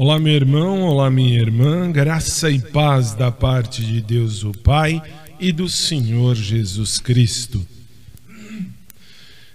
Olá, 0.00 0.16
meu 0.16 0.32
irmão, 0.32 0.82
olá, 0.82 1.10
minha 1.10 1.40
irmã, 1.40 1.90
graça 1.90 2.48
e 2.48 2.60
paz 2.60 3.16
da 3.16 3.32
parte 3.32 3.84
de 3.84 4.00
Deus 4.00 4.44
o 4.44 4.52
Pai 4.52 5.02
e 5.40 5.50
do 5.50 5.68
Senhor 5.68 6.36
Jesus 6.36 7.00
Cristo. 7.00 7.66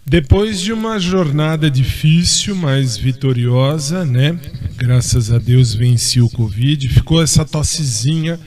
Depois 0.05 0.59
de 0.59 0.73
uma 0.73 0.99
jornada 0.99 1.71
difícil, 1.71 2.57
mas 2.57 2.97
vitoriosa, 2.97 4.03
né? 4.03 4.37
Graças 4.75 5.31
a 5.31 5.37
Deus 5.37 5.73
venci 5.73 6.19
o 6.19 6.29
Covid, 6.29 6.89
ficou 6.89 7.23
essa 7.23 7.45
tossezinha 7.45 8.37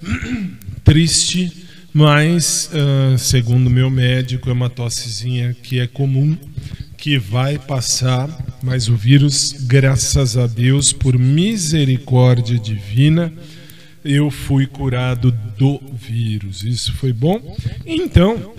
triste, 0.82 1.52
mas 1.92 2.70
uh, 2.72 3.18
segundo 3.18 3.68
meu 3.68 3.90
médico 3.90 4.48
é 4.48 4.54
uma 4.54 4.70
tossezinha 4.70 5.54
que 5.62 5.80
é 5.80 5.86
comum, 5.86 6.34
que 6.96 7.18
vai 7.18 7.58
passar, 7.58 8.30
mas 8.62 8.88
o 8.88 8.94
vírus, 8.94 9.52
graças 9.62 10.36
a 10.36 10.46
Deus, 10.46 10.92
por 10.92 11.18
misericórdia 11.18 12.58
divina, 12.58 13.32
eu 14.04 14.30
fui 14.30 14.66
curado 14.66 15.32
do 15.58 15.80
vírus. 15.94 16.62
Isso 16.62 16.92
foi 16.94 17.12
bom. 17.12 17.56
Então, 17.84 18.54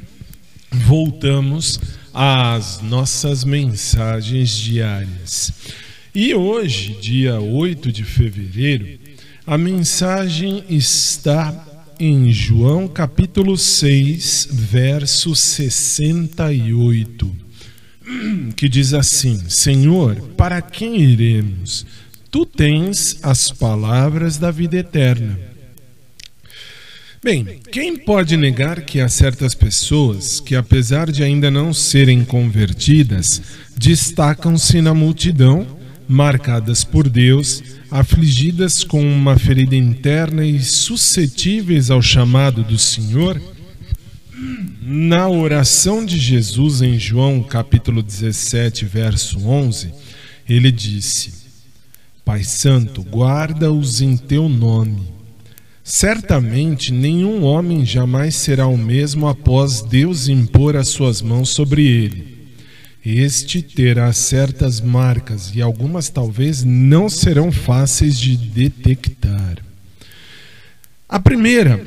voltamos 0.72 1.78
às 2.12 2.80
nossas 2.80 3.44
mensagens 3.44 4.50
diárias. 4.50 5.52
E 6.14 6.34
hoje, 6.34 6.96
dia 7.00 7.40
8 7.40 7.92
de 7.92 8.04
fevereiro, 8.04 8.98
a 9.46 9.58
mensagem 9.58 10.64
está 10.70 11.66
em 11.98 12.32
João 12.32 12.88
capítulo 12.88 13.58
6, 13.58 14.48
verso 14.50 15.34
68, 15.34 17.43
que 18.56 18.68
diz 18.68 18.92
assim: 18.94 19.48
Senhor, 19.48 20.16
para 20.36 20.60
quem 20.60 21.00
iremos? 21.00 21.86
Tu 22.30 22.44
tens 22.44 23.18
as 23.22 23.50
palavras 23.50 24.36
da 24.36 24.50
vida 24.50 24.76
eterna. 24.76 25.38
Bem, 27.22 27.58
quem 27.72 27.96
pode 27.96 28.36
negar 28.36 28.82
que 28.82 29.00
há 29.00 29.08
certas 29.08 29.54
pessoas 29.54 30.40
que, 30.40 30.54
apesar 30.54 31.10
de 31.10 31.22
ainda 31.22 31.50
não 31.50 31.72
serem 31.72 32.22
convertidas, 32.22 33.40
destacam-se 33.76 34.82
na 34.82 34.92
multidão, 34.92 35.66
marcadas 36.06 36.84
por 36.84 37.08
Deus, 37.08 37.62
afligidas 37.90 38.84
com 38.84 39.02
uma 39.02 39.38
ferida 39.38 39.74
interna 39.74 40.44
e 40.44 40.60
suscetíveis 40.60 41.90
ao 41.90 42.02
chamado 42.02 42.62
do 42.62 42.76
Senhor? 42.76 43.40
Na 44.86 45.30
oração 45.30 46.04
de 46.04 46.18
Jesus 46.18 46.82
em 46.82 46.98
João 46.98 47.42
capítulo 47.42 48.02
17, 48.02 48.84
verso 48.84 49.38
11, 49.38 49.90
ele 50.46 50.70
disse: 50.70 51.32
Pai 52.22 52.44
Santo, 52.44 53.00
guarda-os 53.02 54.02
em 54.02 54.14
teu 54.14 54.46
nome 54.46 55.14
Certamente 55.84 56.90
nenhum 56.90 57.44
homem 57.44 57.84
jamais 57.84 58.36
será 58.36 58.66
o 58.66 58.76
mesmo 58.76 59.28
após 59.28 59.82
Deus 59.82 60.28
impor 60.28 60.76
as 60.76 60.88
suas 60.88 61.20
mãos 61.20 61.50
sobre 61.50 61.86
ele. 61.86 62.48
Este 63.04 63.60
terá 63.60 64.10
certas 64.14 64.80
marcas 64.80 65.52
e 65.54 65.60
algumas 65.60 66.08
talvez 66.08 66.64
não 66.64 67.10
serão 67.10 67.52
fáceis 67.52 68.18
de 68.18 68.34
detectar. 68.34 69.58
A 71.06 71.20
primeira 71.20 71.84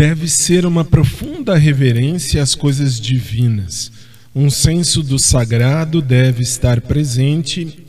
deve 0.00 0.30
ser 0.30 0.64
uma 0.64 0.82
profunda 0.82 1.58
reverência 1.58 2.42
às 2.42 2.54
coisas 2.54 2.98
divinas. 2.98 3.92
Um 4.34 4.48
senso 4.48 5.02
do 5.02 5.18
sagrado 5.18 6.00
deve 6.00 6.42
estar 6.42 6.80
presente, 6.80 7.84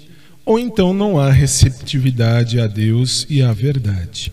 ou 0.46 0.60
então 0.60 0.94
não 0.94 1.18
há 1.18 1.32
receptividade 1.32 2.60
a 2.60 2.68
Deus 2.68 3.26
e 3.30 3.42
à 3.42 3.54
verdade. 3.54 4.30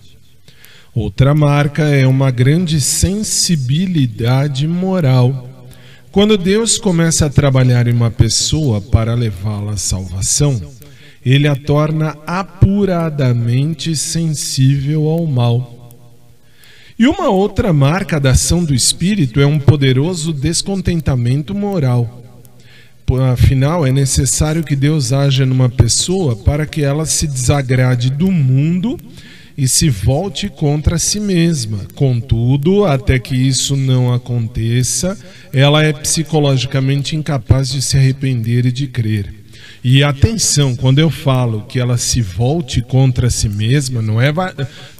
Outra 0.92 1.36
marca 1.36 1.84
é 1.84 2.04
uma 2.04 2.32
grande 2.32 2.80
sensibilidade 2.80 4.66
moral. 4.66 5.68
Quando 6.10 6.36
Deus 6.36 6.78
começa 6.78 7.26
a 7.26 7.30
trabalhar 7.30 7.86
em 7.86 7.92
uma 7.92 8.10
pessoa 8.10 8.80
para 8.80 9.14
levá-la 9.14 9.74
à 9.74 9.76
salvação, 9.76 10.60
ele 11.24 11.46
a 11.46 11.54
torna 11.54 12.18
apuradamente 12.26 13.94
sensível 13.94 15.06
ao 15.06 15.24
mal. 15.26 15.77
E 16.98 17.06
uma 17.06 17.28
outra 17.28 17.72
marca 17.72 18.18
da 18.18 18.32
ação 18.32 18.64
do 18.64 18.74
Espírito 18.74 19.40
é 19.40 19.46
um 19.46 19.60
poderoso 19.60 20.32
descontentamento 20.32 21.54
moral. 21.54 22.24
Afinal, 23.32 23.86
é 23.86 23.92
necessário 23.92 24.64
que 24.64 24.74
Deus 24.74 25.12
haja 25.12 25.46
numa 25.46 25.68
pessoa 25.68 26.34
para 26.34 26.66
que 26.66 26.82
ela 26.82 27.06
se 27.06 27.28
desagrade 27.28 28.10
do 28.10 28.32
mundo 28.32 28.98
e 29.56 29.68
se 29.68 29.88
volte 29.88 30.48
contra 30.48 30.98
si 30.98 31.20
mesma. 31.20 31.78
Contudo, 31.94 32.84
até 32.84 33.16
que 33.20 33.36
isso 33.36 33.76
não 33.76 34.12
aconteça, 34.12 35.16
ela 35.52 35.84
é 35.84 35.92
psicologicamente 35.92 37.14
incapaz 37.14 37.70
de 37.70 37.80
se 37.80 37.96
arrepender 37.96 38.66
e 38.66 38.72
de 38.72 38.88
crer. 38.88 39.37
E 39.82 40.02
atenção, 40.02 40.74
quando 40.74 40.98
eu 40.98 41.10
falo 41.10 41.62
que 41.68 41.78
ela 41.78 41.96
se 41.96 42.20
volte 42.20 42.82
contra 42.82 43.30
si 43.30 43.48
mesma, 43.48 44.02
não 44.02 44.20
é, 44.20 44.32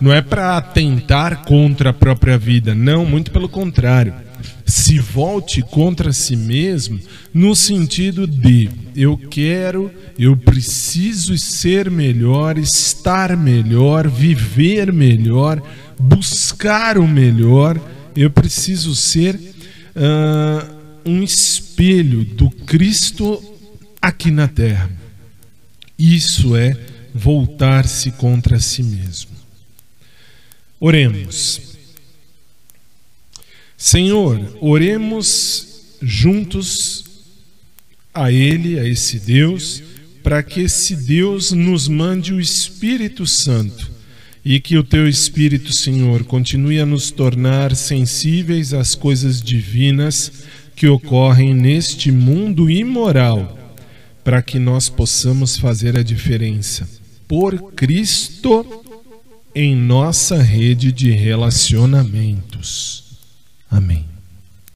não 0.00 0.12
é 0.12 0.22
para 0.22 0.56
atentar 0.56 1.44
contra 1.44 1.90
a 1.90 1.92
própria 1.92 2.38
vida, 2.38 2.74
não, 2.74 3.04
muito 3.04 3.30
pelo 3.30 3.48
contrário. 3.48 4.14
Se 4.64 4.98
volte 4.98 5.62
contra 5.62 6.12
si 6.12 6.36
mesmo 6.36 7.00
no 7.34 7.56
sentido 7.56 8.26
de 8.26 8.70
eu 8.94 9.16
quero, 9.16 9.90
eu 10.18 10.36
preciso 10.36 11.36
ser 11.38 11.90
melhor, 11.90 12.58
estar 12.58 13.36
melhor, 13.36 14.08
viver 14.08 14.92
melhor, 14.92 15.60
buscar 15.98 16.98
o 16.98 17.08
melhor, 17.08 17.80
eu 18.14 18.30
preciso 18.30 18.94
ser 18.94 19.34
uh, 19.36 20.78
um 21.04 21.22
espelho 21.22 22.24
do 22.24 22.50
Cristo 22.50 23.57
aqui 24.08 24.30
na 24.30 24.48
terra. 24.48 24.90
Isso 25.98 26.56
é 26.56 26.76
voltar-se 27.14 28.10
contra 28.12 28.60
si 28.60 28.82
mesmo. 28.82 29.30
Oremos. 30.80 31.60
Senhor, 33.76 34.56
oremos 34.60 35.96
juntos 36.00 37.04
a 38.14 38.30
Ele, 38.32 38.78
a 38.78 38.86
esse 38.86 39.18
Deus, 39.18 39.82
para 40.22 40.42
que 40.42 40.60
esse 40.60 40.94
Deus 40.94 41.52
nos 41.52 41.88
mande 41.88 42.32
o 42.32 42.40
Espírito 42.40 43.26
Santo 43.26 43.90
e 44.44 44.60
que 44.60 44.78
o 44.78 44.84
Teu 44.84 45.08
Espírito, 45.08 45.72
Senhor, 45.72 46.24
continue 46.24 46.80
a 46.80 46.86
nos 46.86 47.10
tornar 47.10 47.74
sensíveis 47.74 48.72
às 48.72 48.94
coisas 48.94 49.42
divinas 49.42 50.32
que 50.74 50.86
ocorrem 50.86 51.52
neste 51.52 52.12
mundo 52.12 52.70
imoral, 52.70 53.57
para 54.28 54.42
que 54.42 54.58
nós 54.58 54.90
possamos 54.90 55.56
fazer 55.56 55.96
a 55.96 56.02
diferença 56.02 56.86
por 57.26 57.72
Cristo 57.72 58.84
em 59.54 59.74
nossa 59.74 60.42
rede 60.42 60.92
de 60.92 61.10
relacionamentos. 61.10 63.04
Amém. 63.70 64.07